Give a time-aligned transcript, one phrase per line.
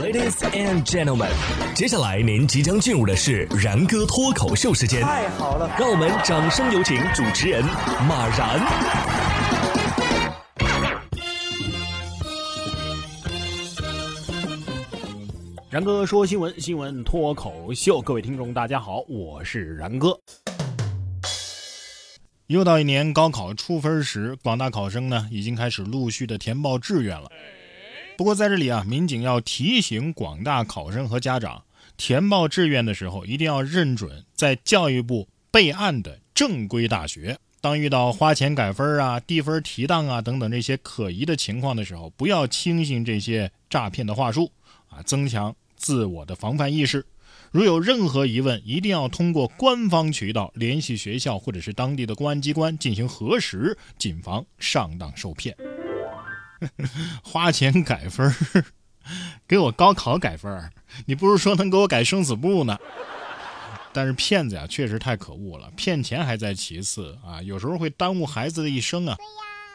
[0.00, 1.28] Ladies and gentlemen，
[1.74, 5.02] 接下来您即将进入的是然哥脱口秀时间。
[5.02, 7.62] 太好了，让我们掌声有请主持人
[8.08, 8.58] 马然。
[15.68, 20.18] 然哥说新闻，新闻脱口秀，各位听众大家好，我是然哥。
[22.46, 27.30] 又到一年高考出分时，广大考生呢已经开始陆续的填报志愿了。
[28.20, 31.64] 不过在这里啊，民警要提醒广大考生和家长，
[31.96, 37.38] 填报志愿的时候一定要认准在教育部备案的正规大学。
[37.62, 44.52] 当遇到花钱改分啊、递分提档啊等等这些可疑的情况的时候，不要轻信这些诈骗的话术
[44.90, 47.06] 啊，增强自我的防范意识。
[47.50, 55.56] 如有任何疑问，一定要通过官方渠道联系学校或者是当地的公安机关进行核实，谨防上当受骗。
[57.22, 58.34] 花钱改分
[59.48, 60.70] 给我高考改分
[61.06, 62.78] 你不如说能给我改生死簿呢。
[63.92, 65.68] 但是骗子呀，确实太可恶了。
[65.76, 69.16] 骗钱还在其次啊，有时候会耽误孩子的一生啊。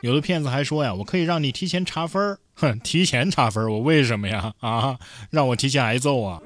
[0.01, 4.53] 有的骗子还说呀，我可以让你提前查分哼，提前查分我为什么呀？
[4.59, 4.97] 啊，
[5.31, 6.41] 让我提前挨揍啊！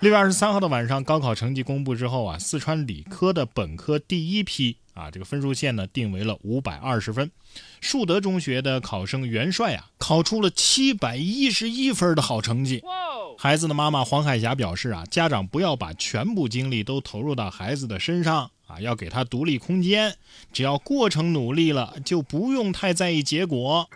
[0.00, 7.30] 六月二十三号的晚上，高考成绩公布之后啊，四川理科的本科第一批啊，这个分数线呢定为了五百二十分。
[7.80, 12.82] 树德中学的考生袁帅啊，考出了七百一十一分的好成绩。
[13.38, 20.16] 孩子的妈妈黄海霞表示啊，家长不要把全部精力都投入到孩子的身上啊，要给他独立空间。
[20.52, 23.88] 只要过程努力了，就不用太在意结果。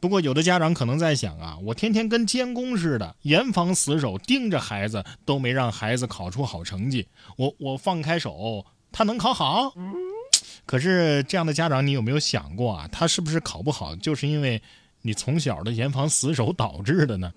[0.00, 7.06] 不过，有的家长可能在想啊，我天天跟监工似的，严防死守，盯着孩子，都没让孩子考出好成绩。
[7.36, 9.72] 我我放开手，他能考好？
[10.64, 12.88] 可是这样的家长，你有没有想过啊？
[12.90, 14.60] 他是不是考不好，就是因为
[15.02, 17.32] 你从小的严防死守导致的呢？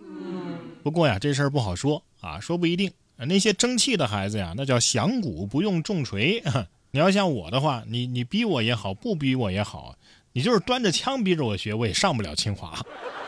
[0.84, 2.92] 不过呀，这事儿不好说啊，说不一定。
[3.18, 6.44] 那些争气的孩子呀，那叫响鼓不用重锤。
[6.92, 9.96] 你要像我的话，你你逼我也好，不逼我也好。
[10.34, 12.78] 你就是端着枪逼着我学，我也上不了清华。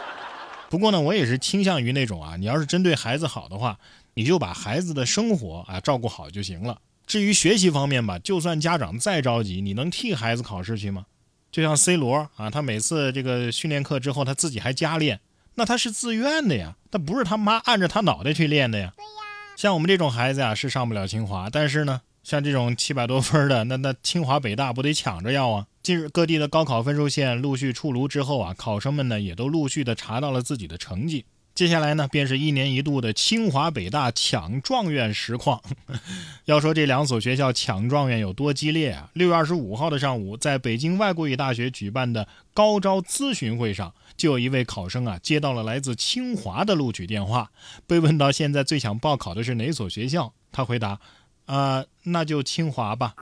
[0.69, 3.79] 不过呢，我也是倾向于那种啊，你要是针对孩子好的话，
[4.13, 6.79] 你就把孩子的生活啊照顾好就行了。
[7.07, 11.05] 至于学习方面吧，就算家长再着急，你能替孩子考试去吗？
[11.49, 15.21] 就像 C 罗啊，他每次这个训练课之后，他自己还加练，
[15.55, 18.91] 那他是自愿的呀，他不是他妈按着他脑袋去练的呀。
[18.97, 19.09] 对呀。
[19.55, 25.67] 像我们这种孩子呀，是上不了清华，但是呢，像这种七百多分的，那那清华北大不得抢着要啊？
[25.81, 31.23] 近日，各地的高考分数线陆续出炉之后啊，考生们呢也都陆续的查到了自己的成绩。
[31.57, 35.59] 接下来呢，便是一年一度的清华北大抢状元实况。
[36.45, 39.09] 要说这两所学校抢状元有多激烈啊！
[39.13, 47.49] 六月二十五号的上午，在北京外国语大学举办的高招咨询会上，就有一位考生啊接到了来自清华的录取电话。
[47.87, 50.99] 被问到现在最想报考的是哪所学校，他回答
[51.47, 53.15] ：“啊，那就清华吧。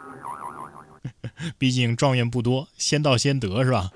[1.57, 3.91] ”毕竟状元不多，先到先得是吧？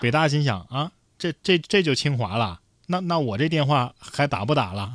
[0.00, 4.94] 北大心想啊，这这这就清华了，那那我这电话还打不打了？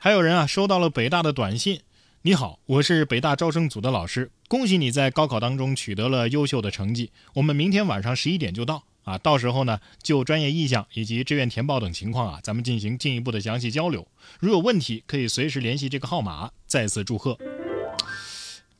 [0.00, 1.80] 还有人啊，收到了北大的短信，
[2.22, 14.06] 你好，我是北大招生组的老师，恭喜你在高考当中取得了优秀的成绩，我们明天晚上十一点就到啊，到时候呢，就专业意向以及志愿填报等情况啊，咱们进行进一步的详细交流，
[14.40, 17.38] 如有问题可以随时联系这个号码，再次祝贺。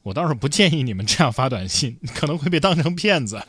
[0.03, 3.43] 我倒是不建议你们这样发短信，可能会被当成骗子。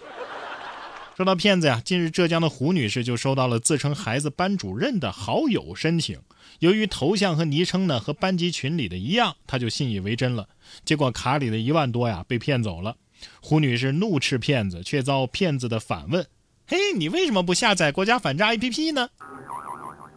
[1.16, 6.20] 说到骗子呀，近日浙江的胡女士就收到了自称孩子班主任的好友申请，
[6.60, 10.50] 由于头像和昵称呢和班级群里的一样，她就信以为真了。
[10.84, 12.98] 结果卡里的一万多呀被骗走了。
[13.42, 16.28] 胡女士怒斥骗子，却遭骗子的反问
[16.68, 19.08] ：“嘿，你为什么不下载国家反诈 APP 呢？”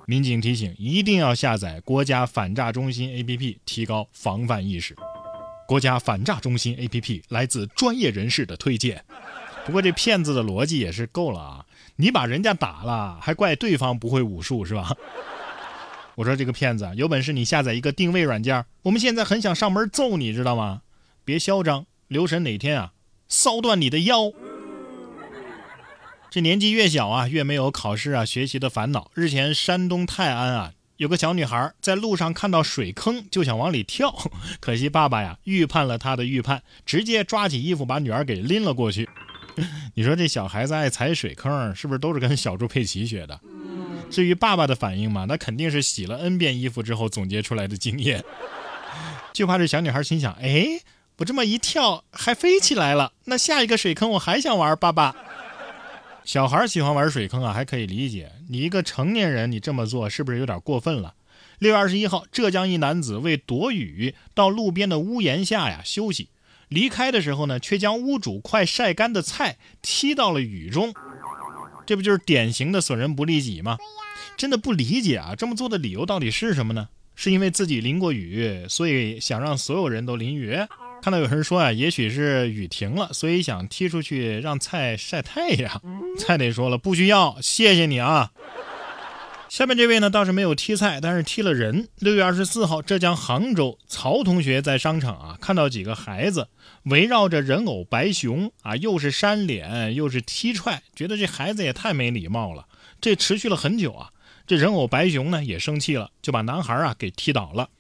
[0.04, 4.96] 民警提醒：一定要下载国家反诈中心 APP，提高防范意识。
[5.68, 9.04] 国家反诈中心 APP 来自专业人士的推荐，
[9.68, 11.66] 不过这骗子的逻辑也是够了啊！
[11.96, 14.96] 你把人家打了，还怪对方不会武术是吧？
[16.16, 20.80] 我说这个骗子有本事你下载一个定位软件，我们现在很想上门揍你，知道吗？
[21.22, 22.92] 别嚣张，留神哪天啊
[23.28, 24.32] 骚断你的腰！
[26.30, 29.10] 这年纪越小啊，越没有考试啊学习的烦恼。
[29.12, 30.72] 日前，山东泰安啊。
[30.96, 34.12] 有个小女孩在路上看到水坑就想往里跳，
[34.58, 39.08] 可惜爸爸呀预判了她的预判，直接抓起衣服把女儿给拎了过去。
[39.94, 43.40] 你说这小孩子爱踩水坑，是不是都是跟小猪佩奇学的？
[44.10, 48.24] 至于爸爸的反应嘛，那肯定是洗了 N 遍衣服之后总结出来的经验。
[49.34, 50.80] 就怕这小女孩心想：哎，
[51.18, 55.14] 我这么一跳还飞起来了，那下一个水坑我还想玩，爸爸。
[56.24, 58.32] 小孩喜欢玩水坑啊，还可以理解。
[58.48, 61.14] 你一个成年人，你这么做是不是有点过分了？
[61.58, 66.28] 六月二十一号，浙江一男子为躲雨到路边的屋檐下呀休息，
[66.68, 70.94] 离开的时候呢，却将屋主快晒干的菜踢到了雨中，
[71.86, 73.78] 这不就是典型的损人不利己吗？
[74.36, 76.88] 真的不理解啊，这么做的理由到底是什么呢？
[77.14, 80.56] 是因为自己淋过雨，所以想让所有人都淋雨？
[81.02, 85.80] 看到有人说啊，也许是雨停了，所以想踢出去让菜晒太阳。
[86.18, 88.30] 菜得说了，不需要，谢谢你啊。
[89.48, 91.88] 下面这位呢倒是没有踢菜，但是踢了人。
[91.98, 96.48] 六月二十四号，浙江杭州，曹同学在商场啊看到几个孩子
[96.82, 102.66] 围绕着人偶白熊啊，又是扇脸又是踢踹，觉得这孩子也太没礼貌了。
[103.00, 104.10] 这持续了很久啊，
[104.46, 107.70] 这人偶白熊呢也生气了，就把男孩啊给踢倒了。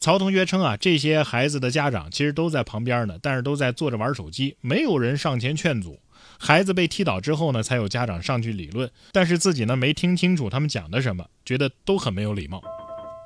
[0.00, 6.00] 曹同学称啊，这些孩子的家长其实都在旁边呢，但是都在坐着玩手机，没有人上前劝阻。
[6.44, 12.60] 孩子被踢倒之后呢，才有家长上去理论，但是自己呢没听清楚他们讲的什么，觉得都很没有礼貌。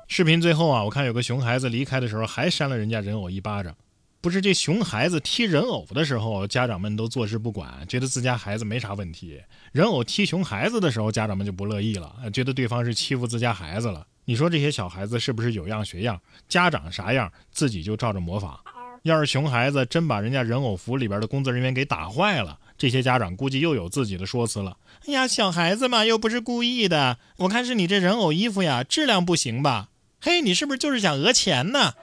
[0.07, 3.75] 视频最后啊，我看有个熊孩子离开的时候还扇了人家人偶一巴掌。
[4.21, 9.39] 不是这熊孩子踢人偶的时候，家长们都坐视不管，觉得自家孩子没啥问题；
[9.71, 14.05] 人偶踢熊孩子的时候，家长们就不乐意了，觉得对方是欺负自家孩子了。
[14.25, 16.21] 你说这些小孩子是不是有样学样？
[16.47, 18.59] 家长啥样，自己就照着模仿。
[19.07, 24.77] 要是熊孩子真把人家人偶服里边的工作人员给打坏了，这些家长估计又有自己的说辞了。
[25.07, 27.17] 哎呀，小孩子嘛，又不是故意的。
[27.37, 29.87] 我看是你这人偶衣服呀，质量不行吧？
[30.19, 31.93] 嘿，你是不是就是想讹钱呢？